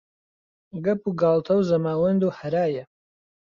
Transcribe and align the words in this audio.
گەپ 0.85 1.01
و 1.07 1.11
گاڵتە 1.21 1.53
و 1.57 1.65
زەماوەند 1.69 2.21
و 2.23 2.35
هەرایە 2.39 2.83